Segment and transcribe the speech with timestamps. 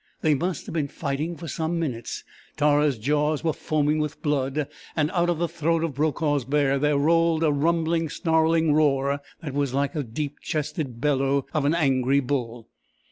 [0.21, 2.23] They must have been fighting for some minutes.
[2.57, 6.97] Tara's jaws were foaming with blood and out of the throat of Brokaw's bear there
[6.97, 12.19] rolled a rumbling, snarling roar that was like the deep chested bellow of an angry
[12.19, 12.67] bull.